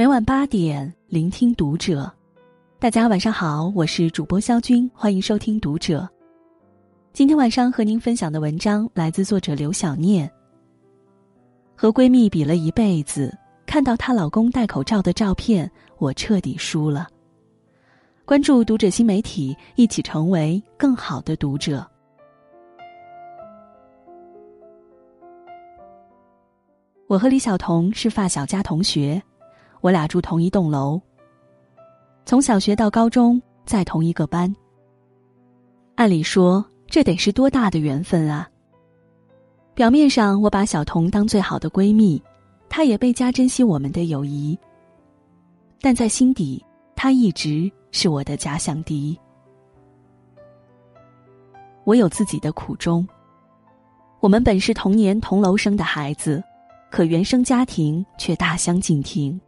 [0.00, 2.10] 每晚八点，聆听读者。
[2.78, 6.08] 大家晚上好，我是主播肖军，欢迎收听读者。
[7.12, 10.26] 今天晚上和您分享的文章来自作者刘小念。
[11.76, 17.06] 和闺蜜比了一辈子，看到她老公戴口罩的照片，我彻底输了。
[18.24, 21.86] 关注读者新媒体，一起成为更好的读者。
[27.06, 29.22] 我和李晓彤是发小加同学，
[29.80, 31.00] 我俩住同一栋楼。
[32.24, 34.54] 从小学到高中在同一个班。
[35.94, 38.48] 按理说，这得是多大的缘分啊！
[39.74, 42.22] 表面上我把小彤当最好的闺蜜，
[42.68, 44.58] 她也倍加珍惜我们的友谊。
[45.80, 49.18] 但在心底，她一直是我的假想敌。
[51.84, 53.06] 我有自己的苦衷。
[54.20, 56.42] 我们本是同年同楼生的孩子。
[56.90, 59.40] 可原生家庭却大相径庭。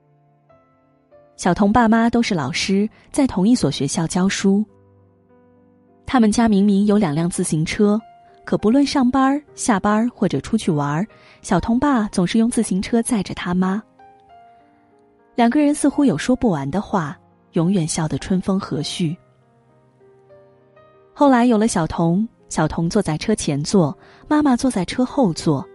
[1.43, 4.65] 小童爸妈都是老师，在同一所学校教书。
[6.07, 8.01] 他们家明明有两辆自行车，
[8.45, 11.05] 可不论上班、下班或者出去玩，
[11.41, 13.83] 小童爸总是用自行车载着他妈。
[15.35, 17.19] 两个人似乎有说不完的话，
[17.55, 19.17] 永远笑得春风和煦。
[21.13, 23.99] 后来有了小童，小童坐在车前座，
[24.29, 25.69] 妈妈坐在车后座。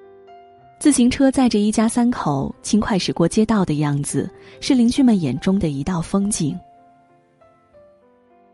[0.80, 4.30] 自行车载着一家三口轻快驶过街道的样子，
[4.62, 6.58] 是邻居们眼中的一道风景。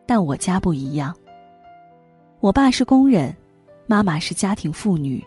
[0.06, 1.14] 但我家不一样。
[2.40, 3.36] 我爸是工人，
[3.88, 5.24] 妈妈是家庭妇女。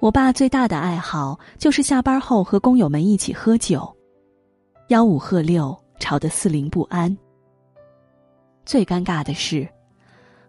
[0.00, 3.96] 我爸最大的爱好就是下班后和工友们一起喝酒，
[4.88, 7.16] 吆五喝六，吵得四邻不安。
[8.64, 9.66] 最尴尬的是。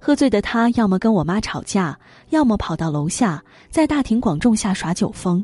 [0.01, 1.97] 喝醉的他，要么跟我妈吵架，
[2.29, 5.43] 要么跑到楼下，在大庭广众下耍酒疯。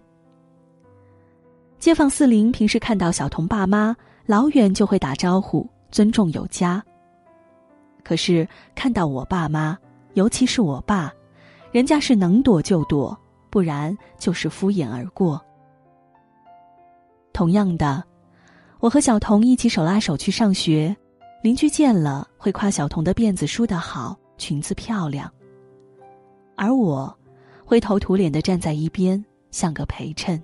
[1.77, 3.95] 街坊四邻平时看到小童爸妈，
[4.26, 6.83] 老远就会打招呼，尊重有加。
[8.04, 9.77] 可是看到我爸妈，
[10.14, 11.14] 尤其是我爸，
[11.71, 13.15] 人家是能躲就躲，
[13.49, 15.39] 不然就是敷衍而过。
[17.33, 18.02] 同样的，
[18.80, 20.95] 我和小童一起手拉手去上学，
[21.44, 24.17] 邻居见了会夸小童的辫子梳得好。
[24.37, 25.31] 裙子漂亮，
[26.55, 27.15] 而我
[27.65, 30.41] 灰头土脸的站在一边，像个陪衬。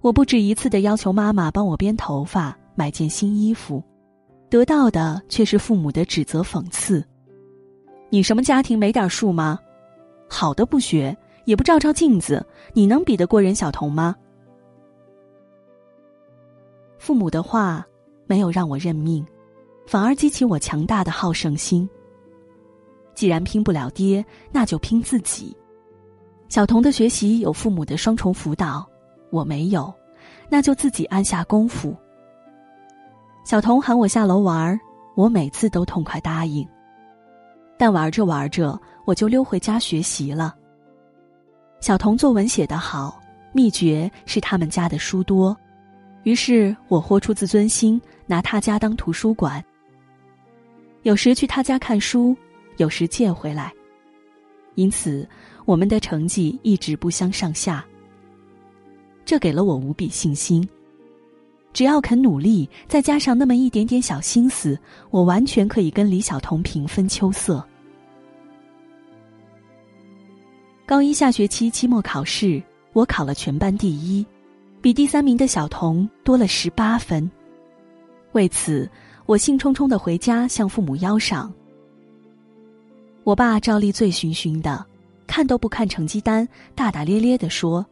[0.00, 3.82] 我不止一次的要求妈妈帮我编头发、买件新衣服，
[4.48, 7.04] 得到的却是父母的指责讽刺
[8.10, 9.58] ：“你什么家庭没点数吗？
[10.28, 14.16] 好的不学，也不照照镜子，你能比得过人小彤吗？”
[16.98, 17.86] 父母的话
[18.26, 19.24] 没有让我认命。
[19.86, 21.88] 反而激起我强大的好胜心。
[23.14, 25.54] 既然拼不了爹，那就拼自己。
[26.48, 28.86] 小童的学习有父母的双重辅导，
[29.30, 29.92] 我没有，
[30.48, 31.94] 那就自己按下功夫。
[33.44, 34.78] 小童喊我下楼玩，
[35.14, 36.66] 我每次都痛快答应。
[37.76, 40.54] 但玩着玩着，我就溜回家学习了。
[41.80, 43.20] 小童作文写得好，
[43.52, 45.56] 秘诀是他们家的书多，
[46.22, 49.62] 于是我豁出自尊心，拿他家当图书馆。
[51.02, 52.36] 有时去他家看书，
[52.76, 53.72] 有时借回来，
[54.76, 55.28] 因此
[55.64, 57.84] 我们的成绩一直不相上下。
[59.24, 60.66] 这给了我无比信心，
[61.72, 64.78] 只要肯努力，再加上那么一点点小心思，
[65.10, 67.64] 我完全可以跟李晓彤平分秋色。
[70.86, 72.62] 高一下学期期末考试，
[72.92, 74.24] 我考了全班第一，
[74.80, 77.28] 比第三名的小童多了十八分，
[78.32, 78.88] 为此。
[79.32, 81.50] 我兴冲冲的回家向父母邀赏。
[83.24, 84.84] 我爸照例醉醺醺的，
[85.26, 87.86] 看都不看成绩单，大大咧咧的说：“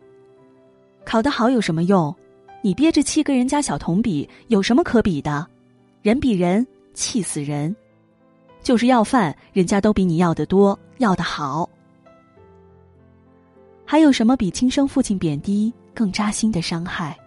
[1.02, 2.14] 考得好有什么用？
[2.60, 5.46] 你憋着气跟人家小童比，有什么可比的？
[6.02, 7.74] 人比人，气死人！
[8.62, 11.66] 就是要饭，人家都比你要的多，要的好。
[13.86, 17.19] 还有什么比亲生父亲贬低更扎心的伤害？”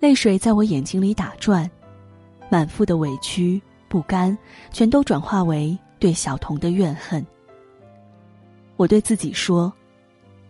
[0.00, 1.70] 泪水在我眼睛里打转。
[2.52, 3.58] 满腹的委屈、
[3.88, 4.36] 不甘，
[4.72, 7.24] 全都转化为对小童的怨恨。
[8.76, 9.72] 我对自己说：“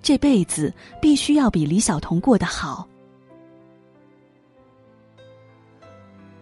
[0.02, 2.88] 这辈子必须要比李小童过得好。”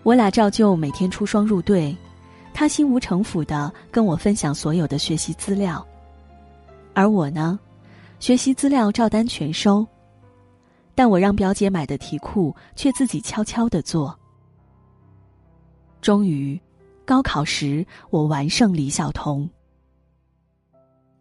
[0.03, 1.95] 我俩照旧每天出双入对，
[2.55, 5.87] 他心无城府的跟我分享所有的学习资料，
[6.95, 7.61] 而我呢，
[8.19, 9.87] 学习资料照单全收，
[10.95, 14.19] 但我让表姐买的题库却自己悄悄的做。
[16.01, 16.61] 终于，
[17.05, 19.49] 高考时我完胜李晓彤。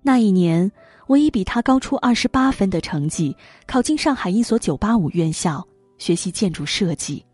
[0.02, 0.72] 那一年，
[1.08, 3.36] 我以比他高出二十八分的成绩
[3.68, 5.66] 考进上海一所985院校，
[5.98, 7.26] 学习建筑设计。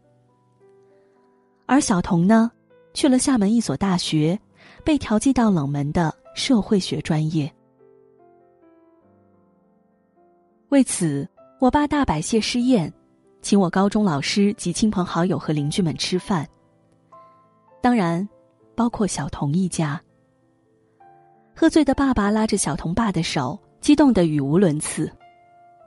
[1.68, 2.52] 而小童呢，
[2.94, 4.40] 去了厦门一所大学，
[4.84, 7.52] 被调剂到冷门的社会学专业。
[10.70, 11.28] 为此，
[11.60, 12.92] 我爸大摆谢师宴，
[13.42, 16.48] 请我高中老师及亲朋好友和邻居们吃饭。
[17.86, 18.28] 当然，
[18.74, 20.02] 包括小童一家。
[21.56, 25.08] 喝醉的爸爸拉着小童爸的手，激动的语无伦次，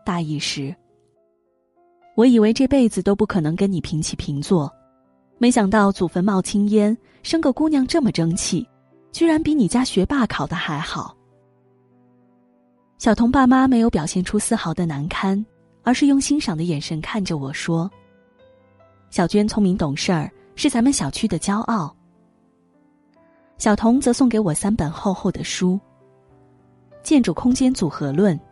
[0.07, 0.73] 大意是：
[2.15, 4.73] 我以为这辈子都不可能跟你平起平坐，
[5.39, 8.65] 没想到祖坟冒青烟，生个姑娘这么争气，
[9.11, 11.17] 居然比你家学霸考的还好。
[12.97, 15.45] 小童爸妈没有表现出丝毫的难堪，
[15.83, 17.91] 而是用欣赏的眼神看着我说
[19.11, 21.95] ：“小娟聪明懂事儿，是咱们小区的骄傲。”
[23.59, 25.75] 小童则送给我三本厚厚的书，
[27.05, 28.37] 《建筑空间组合论》，《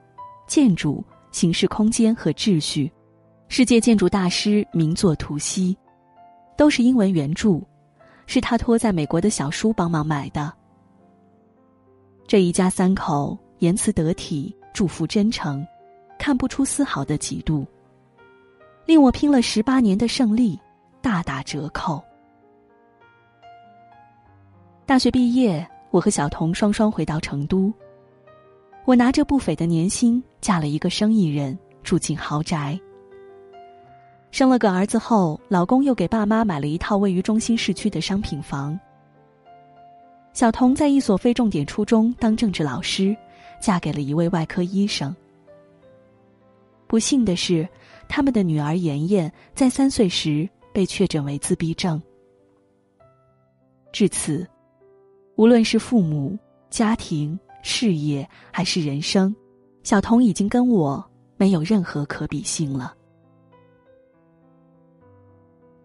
[0.47, 2.87] 建筑形式空间和秩序》，
[3.49, 5.76] 世界建筑大师名作图析，
[6.56, 7.61] 都是英文原著，
[8.26, 10.52] 是他托在美国的小叔帮忙买的。
[12.25, 15.67] 这一家三口言辞得体，祝福真诚，
[16.20, 17.67] 看不出丝毫的嫉妒，
[18.87, 20.59] 令我拼了十八年的胜利
[21.06, 22.03] 大打折扣。
[24.85, 27.73] 大学毕业，我和小童双双回到成都。
[28.85, 32.76] 我拿着不菲的年薪，嫁了一个生意人，住进豪宅。
[34.32, 38.76] 生了个儿子后，老公又给爸妈买了一套位于中心市区的商品房。
[40.32, 43.17] 小童在一所非重点初中当政治老师，
[43.61, 45.14] 嫁给了一位外科医生。
[46.88, 47.69] 不幸的是，
[48.09, 51.99] 他们的女儿妍妍在三岁时被确诊为自闭症。
[53.90, 54.46] 至此。
[55.37, 56.38] 无论是父母、
[56.69, 59.34] 家庭、事业，还是人生，
[59.82, 61.02] 小童已经跟我
[61.37, 62.94] 没有任何可比性了。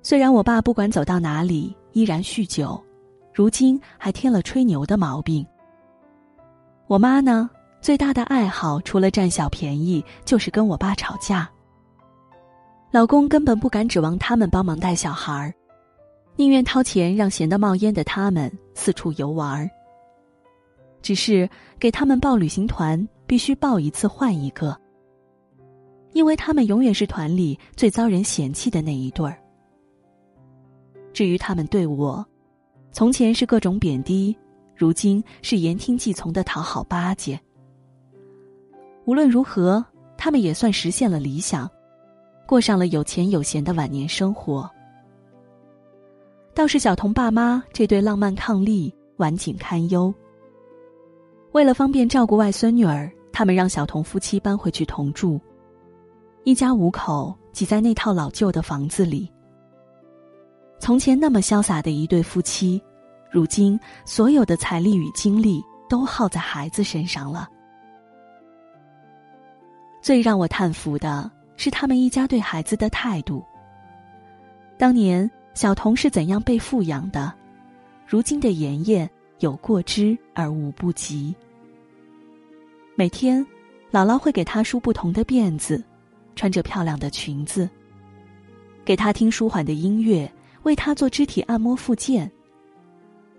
[0.02, 2.82] 虽然我爸不管走到哪里依然酗酒，
[3.34, 5.46] 如今还添了吹牛的毛病。
[6.88, 7.50] 我妈呢，
[7.82, 11.50] 最大的爱好除了占小便宜，就是跟我爸吵架。
[12.92, 15.54] 老公根本不敢指望他们帮忙带小孩儿。
[16.36, 19.70] 宁愿掏钱让闲得冒烟的他们四处游玩儿。
[21.02, 21.50] 只是
[21.80, 24.78] 给他们报旅行团，必须报一次换一个，
[26.12, 29.38] 因为他们永远是团里最遭人嫌弃的那一对儿。
[31.14, 32.24] 至于他们对我，
[32.92, 34.36] 从前是各种贬低，
[34.76, 37.40] 如今是言听计从的讨好巴结。
[39.06, 39.84] 无论如何，
[40.18, 41.70] 他们也算实现了理想，
[42.52, 44.70] 过上了有钱有闲的晚年生活。
[46.54, 50.14] 倒是小童爸妈这对浪漫伉俪，晚景堪忧。
[51.54, 55.40] 为了方便照顾外孙女儿，他们让小童夫妻搬回去同住，
[56.44, 59.32] 一家五口挤在那套老旧的房子里。
[60.78, 62.84] 从前那么潇洒的一对夫妻，
[63.32, 67.48] 如今所有的财力与精力都耗在孩子身上了。
[70.02, 71.32] 最让我叹服的
[71.64, 73.46] 是他们一家对孩子的态度。
[74.80, 75.30] 当年。
[75.54, 77.32] 小童是怎样被富养的？
[78.08, 79.08] 如今的妍妍
[79.40, 81.36] 有过之而无不及。
[82.96, 83.46] 每天，
[83.92, 85.84] 姥姥会给她梳不同的辫子，
[86.38, 87.70] 穿着漂亮的裙子，
[88.86, 90.32] 给她听舒缓的音乐，
[90.64, 92.32] 为她做肢体按摩复健。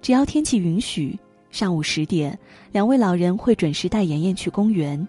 [0.03, 1.19] 只要天气允许，
[1.51, 2.39] 上午十点，
[2.73, 5.09] 两位老人会准时带妍妍去公园，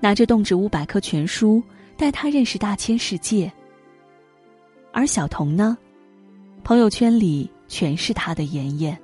[0.00, 1.62] 拿着动植物百科全书，
[1.96, 3.52] 带他认识大千世界。
[4.92, 5.76] 而小童呢？
[6.64, 8.98] 朋友圈里全是他的妍妍。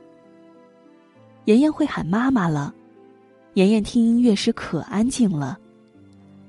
[1.44, 2.74] 妍妍会喊妈妈了，
[3.54, 5.58] 妍妍听音乐时可安静了，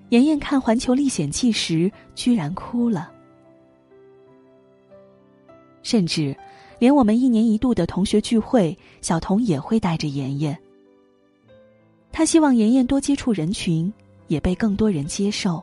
[0.09, 3.11] 妍妍看《环球历险记》时居然哭了，
[5.81, 6.35] 甚至
[6.79, 10.57] 连我们一年一度的同学聚会，小童也会带着妍妍。
[12.11, 13.91] 他希望妍妍多接触人群，
[14.27, 15.61] 也被更多人接受。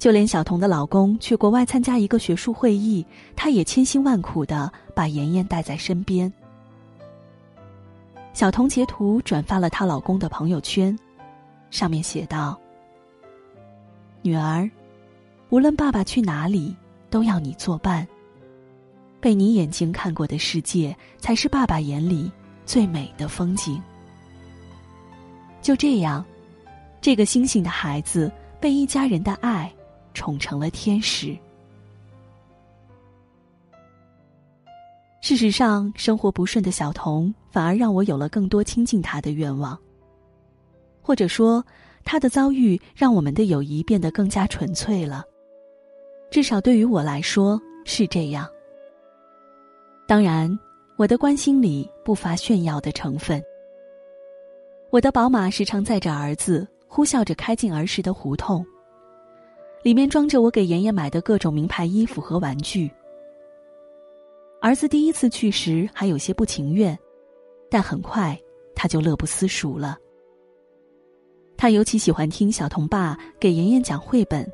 [0.00, 3.04] 就连小童的老公去国外参加一个学术会议，
[3.36, 6.32] 她也千辛万苦的把妍妍带在身边。
[8.32, 10.98] 小童截图转发了她老公的朋友圈，
[11.70, 12.58] 上面写道
[14.22, 14.68] ：“女儿，
[15.50, 16.74] 无论爸爸去哪里，
[17.10, 18.08] 都要你作伴。
[19.20, 22.32] 被你眼睛看过的世界，才是爸爸眼里
[22.64, 23.78] 最美的风景。”
[25.60, 26.24] 就这样，
[27.02, 29.70] 这个星星的孩子被一家人的爱。
[30.14, 31.36] 宠成了天使。
[35.20, 39.78] 事实上，生活不顺的小童反而让我有了更多亲近他的愿望。
[41.02, 41.64] 或者说，
[42.04, 45.24] 他的遭遇让我们的友谊变得更加纯粹了。
[46.30, 48.48] 至少对于我来说是这样。
[50.06, 50.58] 当然，
[50.96, 53.42] 我的关心里不乏炫耀的成分。
[54.90, 58.64] 我的宝马时常载着儿子，呼啸着开进儿时的胡同。
[59.82, 62.90] 里面装着我给妍妍买的各种名牌衣服和玩具。
[64.60, 66.98] 儿子第一次去时还有些不情愿，
[67.70, 68.38] 但很快
[68.74, 69.96] 他就乐不思蜀了。
[71.56, 74.46] 他尤其喜欢听小童爸给妍妍讲绘本，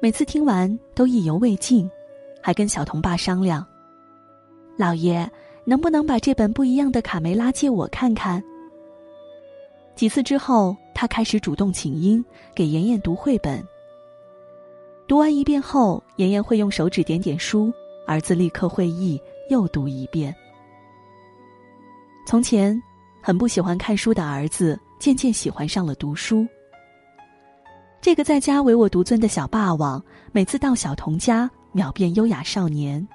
[0.00, 1.90] 每次听完都意犹未尽，
[2.42, 3.66] 还跟小童爸商量
[4.78, 5.30] ：“老爷，
[5.66, 8.42] 能不能把这本不一样的卡梅拉借我看看？”
[9.94, 12.24] 几次之后，他开始主动请缨
[12.54, 13.62] 给妍妍读绘本。
[15.12, 17.70] 读完一遍后，妍妍会用手指点点书，
[18.06, 20.34] 儿子立刻会意，又读一遍。
[22.26, 22.82] 从前，
[23.20, 26.46] 很不喜欢看书的儿子，渐渐喜欢上了读书。
[28.00, 30.02] 这个在家唯我独尊的小霸王，
[30.32, 33.06] 每次到小童家，秒变优雅少年，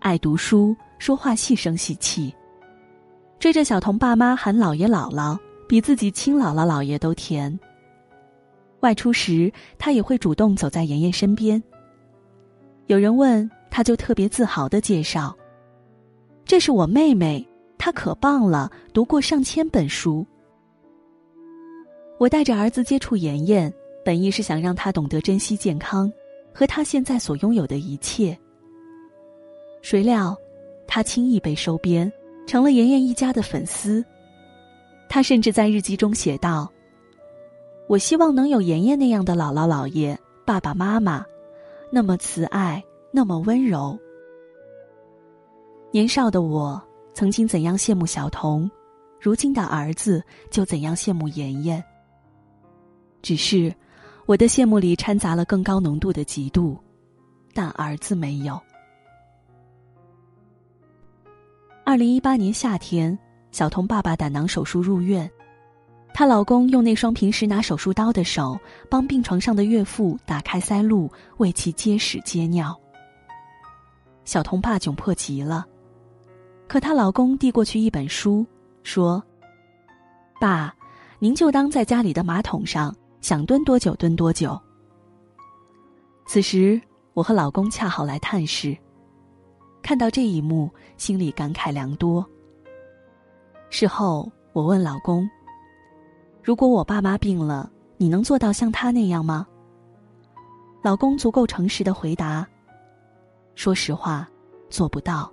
[0.00, 2.30] 爱读书，说话细声细气，
[3.38, 7.58] 追着小童爸妈喊姥爷姥姥，比自己亲姥姥姥爷都甜。
[8.80, 11.62] 外出时，他也会主动走在妍妍身边。
[12.86, 15.36] 有人问，他就特别自豪的介绍
[16.44, 17.46] ：“这是我妹妹，
[17.78, 20.26] 她可棒了，读过上千本书。”
[22.18, 23.72] 我带着儿子接触妍妍，
[24.04, 26.12] 本意是想让他懂得珍惜健康
[26.52, 28.36] 和他现在所拥有的一切。
[29.82, 30.36] 谁料，
[30.86, 32.10] 他轻易被收编，
[32.46, 34.04] 成了妍妍一家的粉丝。
[35.08, 36.70] 他甚至在日记中写道。
[37.90, 40.16] 我希望能有妍妍那样的姥姥姥爷、
[40.46, 41.26] 爸爸妈妈，
[41.90, 42.80] 那么慈爱，
[43.10, 43.98] 那么温柔。
[45.90, 46.80] 年少的我
[47.14, 48.70] 曾经怎样羡慕小童，
[49.20, 51.82] 如今的儿子就怎样羡慕妍妍。
[53.22, 53.74] 只是，
[54.24, 56.78] 我的羡慕里掺杂了更高浓度的嫉妒，
[57.52, 58.56] 但儿子没有。
[61.84, 63.18] 二零一八年夏天，
[63.50, 65.28] 小童爸爸胆囊手术入院。
[66.12, 68.58] 她老公用那双平时拿手术刀的手，
[68.90, 72.78] 帮病床上的岳父打开塞路，为其接屎接尿。
[74.24, 75.66] 小童爸窘迫极了，
[76.68, 78.46] 可她老公递过去一本书，
[78.82, 79.22] 说
[80.38, 80.74] ：“爸，
[81.18, 84.60] 您就当在家里的马桶上，想蹲多久蹲多久。”
[86.28, 86.80] 此时，
[87.14, 88.76] 我和老公恰好来探视，
[89.80, 92.24] 看到这一幕，心里感慨良多。
[93.70, 95.28] 事后，我问老公。
[96.42, 99.46] 如果我爸妈病了，你能做到像他那样吗？
[100.82, 102.46] 老公足够诚实的回答
[103.54, 104.26] ：“说实话，
[104.70, 105.30] 做不到，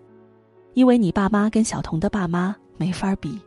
[0.73, 3.39] 因为你爸妈跟小童的爸妈没法比。”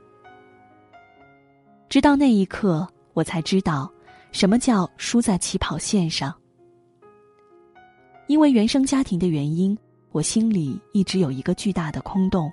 [1.90, 3.92] 直到那一刻，我才知道
[4.32, 6.34] 什么叫输在起跑线上。
[8.26, 9.76] 因为原生家庭的原因，
[10.12, 12.50] 我心里一直有一个巨大的空洞。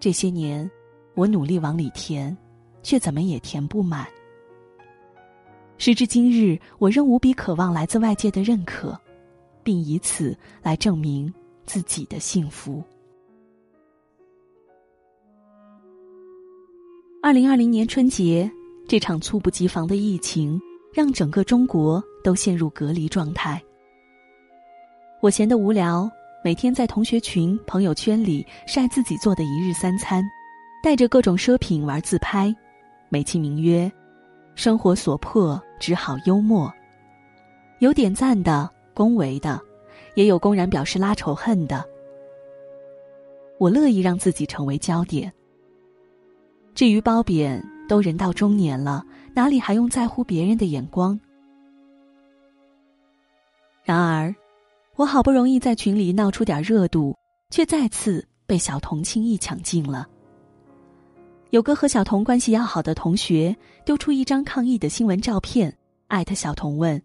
[0.00, 0.68] 这些年，
[1.14, 2.36] 我努力往里填。
[2.82, 4.06] 却怎么也填不满。
[5.78, 8.98] 时至今日，我仍无比渴望来自外界的认可，
[9.62, 11.32] 并以此来证明
[11.64, 12.82] 自己的幸福。
[17.22, 18.50] 二零二零年春节，
[18.88, 20.60] 这场猝不及防的疫情
[20.92, 23.62] 让整个中国都陷入隔离状态。
[25.22, 26.10] 我闲得无聊，
[26.42, 30.24] 每天在同学群、朋友圈里晒自己做的一日三餐，
[30.82, 32.54] 带着各种奢品玩自拍。
[33.12, 33.90] 美其名曰
[34.54, 36.72] “生活所迫，只好幽默”，
[37.80, 39.60] 有点赞的、恭维的，
[40.14, 41.84] 也有公然表示拉仇恨的。
[43.58, 45.30] 我乐意让自己成为焦点。
[46.72, 51.18] 至于褒贬，都人到中年了，哪里还用在乎别人的眼光？
[53.82, 54.32] 然而，
[54.94, 57.16] 我好不容易在群里闹出点热度，
[57.50, 60.08] 却再次被小童轻易抢尽了。
[61.50, 63.54] 有个和小童关系要好的同学
[63.84, 65.76] 丢出一张抗议的新闻照片，
[66.06, 67.00] 艾特小童问：“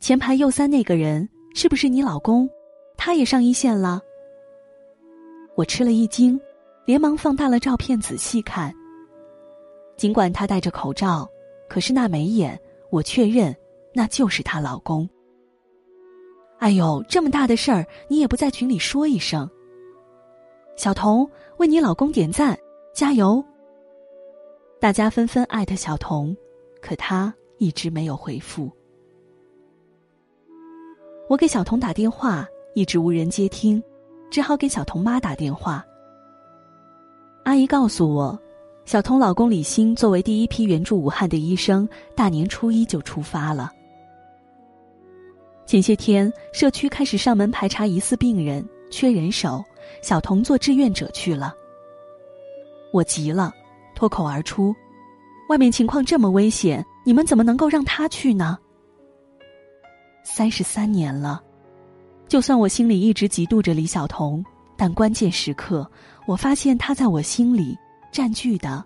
[0.00, 2.48] 前排右三那个人是不是你老公？
[2.96, 4.00] 他也上一线了？”
[5.54, 6.38] 我吃了一惊，
[6.86, 8.74] 连忙放大了照片仔细看。
[9.96, 11.28] 尽管他戴着口罩，
[11.68, 12.60] 可是那眉眼，
[12.90, 13.54] 我确认
[13.94, 15.08] 那就是她老公。
[16.58, 19.48] 哎呦，这么大的事儿，你也不在群里说一声。
[20.74, 22.58] 小童为你老公点赞。
[22.96, 23.44] 加油！
[24.80, 26.34] 大家纷纷艾特小童，
[26.80, 28.70] 可他一直没有回复。
[31.28, 33.82] 我给小童打电话，一直无人接听，
[34.30, 35.84] 只好给小童妈打电话。
[37.44, 38.40] 阿姨告诉我，
[38.86, 43.70] 小童老公李欣作为第一批援助武汉的医生，大年初一就出发了。
[45.66, 49.62] 前些天，社区开始上门排查疑似病人，缺人手，
[50.00, 51.54] 小童做志愿者去了。
[52.92, 53.52] 我急了，
[53.94, 54.74] 脱口而出
[55.48, 58.58] ：“外面情况这么危险，你们怎么能够让他去呢？”
[60.24, 61.42] 三十三年了，
[62.26, 64.44] 就算我心里一直嫉妒着李小彤，
[64.76, 65.88] 但关键时刻，
[66.26, 67.76] 我发现他在我心里
[68.10, 68.84] 占据的，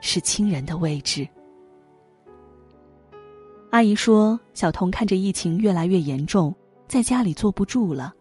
[0.00, 1.26] 是亲人的位置。
[3.70, 6.54] 阿姨说：“小彤看着疫情越来越严重，
[6.86, 8.12] 在家里坐不住了。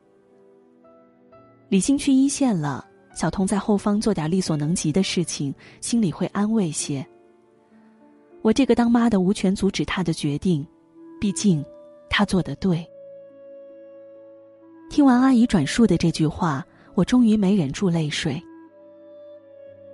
[1.70, 7.06] 李欣去一线了，小童在后方做点力所能及的事情，心里会安慰些。
[8.42, 10.66] 我这个当妈的无权阻止他的决定，
[11.22, 11.64] 毕竟
[12.10, 12.86] 他做的对。”
[14.90, 18.42] 听完阿姨转述的这句话，我终于没忍住泪水。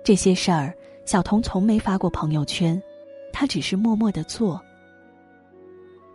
[0.02, 0.74] 这些事儿，
[1.04, 2.82] 小童从没发过朋友圈，
[3.32, 4.60] 他只是默默的做。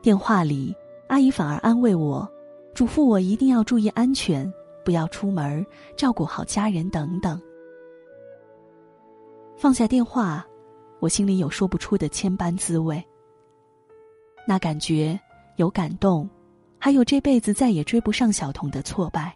[0.02, 0.76] 电话里，
[1.08, 2.28] 阿姨反而安慰我，
[2.74, 4.52] 嘱咐我一定要注意安全，
[4.86, 5.65] 不要出门，
[5.98, 7.42] 照顾好家人等等。
[9.58, 10.46] 放下电话，
[11.00, 13.04] 我心里有说不出的千般滋味。
[14.48, 15.20] 那感觉
[15.56, 16.30] 有感动，
[16.77, 19.36] 还有这辈子再也追不上小童的挫败。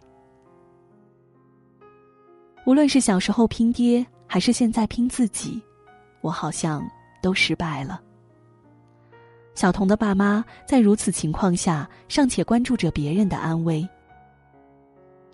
[2.64, 5.60] 无论是小时候拼爹，还是现在拼自己，
[6.20, 6.88] 我好像
[7.20, 8.00] 都失败了。
[9.54, 13.86] 小童的爸妈在如此情况下尚且关注着别人的安危。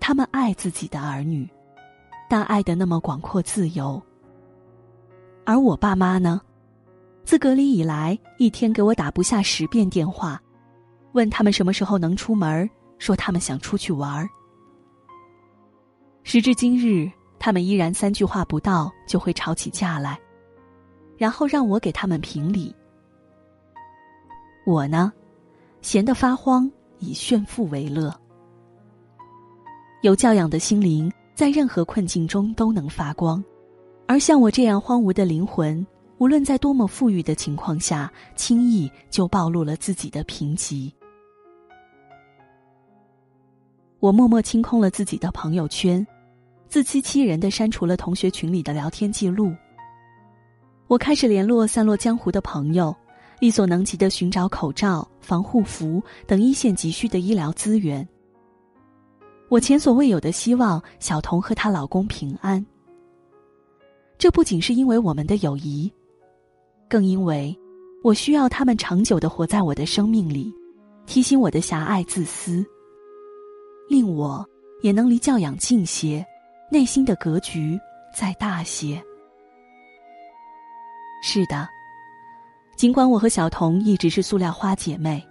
[0.06, 1.50] 他们爱自己的儿女，
[2.30, 4.00] 但爱的那么广阔自由。
[5.44, 6.40] 而我爸妈呢，
[7.24, 10.40] 自隔离以来，一天给我打不下十遍电话，
[11.10, 14.28] 问他们什么时候能出门，说他们想出去玩儿。
[16.22, 17.10] 时至今日，
[17.40, 20.16] 他们依然三句话不到就会吵起架来，
[21.16, 22.72] 然后让我给他们评理。
[24.64, 25.12] 我呢，
[25.82, 28.16] 闲得发慌，以炫富为乐。
[30.02, 33.42] 有教养的心灵，在任何困境中都能发光；
[34.06, 35.84] 而像我这样荒芜的灵魂，
[36.18, 40.92] 无论在多么富裕的情况下，轻易就暴露了自己的贫瘠。
[43.98, 46.06] 我默默清空了自己的朋友圈，
[46.68, 49.52] 自欺欺人的删除了同学群里的聊天记录。
[50.86, 52.94] 我开始联络散落江湖的朋友。
[53.38, 58.08] 力所能及的寻找口罩、防护服等一线急需的医疗资源。
[59.48, 62.64] 我前所未有的希望小童和她老公平安。
[64.18, 65.92] 这不仅是因为我们的友谊，
[66.88, 67.56] 更因为
[68.02, 70.52] 我需要他们长久的活在我的生命里，
[71.06, 72.64] 提醒我的狭隘自私，
[73.88, 74.44] 令我
[74.82, 76.26] 也能离教养近些，
[76.72, 77.78] 内心的格局
[78.14, 79.02] 再大些。
[81.22, 81.68] 是的。
[82.76, 85.26] 尽管我和小童一直是塑料花姐妹，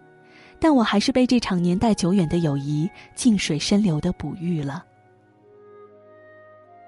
[0.60, 4.84] 但我还是被这场年代久远的友谊静水深流的哺育了。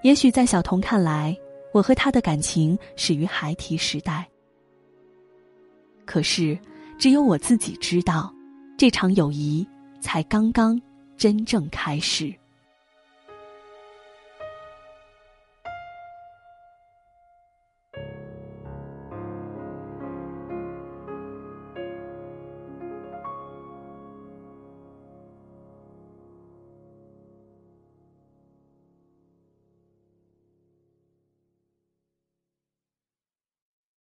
[0.03, 1.35] 也许在小童看来，
[1.73, 4.27] 我和他的感情始于孩提时代。
[6.05, 6.57] 可是，
[6.97, 8.33] 只有我自己知道，
[8.77, 9.67] 这场友谊
[9.99, 10.79] 才刚刚
[11.17, 12.33] 真正开始。